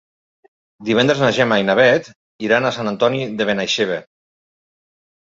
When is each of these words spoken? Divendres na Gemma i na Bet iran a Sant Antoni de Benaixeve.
Divendres 0.85 1.19
na 1.23 1.27
Gemma 1.39 1.59
i 1.63 1.65
na 1.67 1.75
Bet 1.79 2.09
iran 2.45 2.65
a 2.65 2.71
Sant 2.77 2.89
Antoni 2.93 3.21
de 3.41 3.47
Benaixeve. 3.51 3.99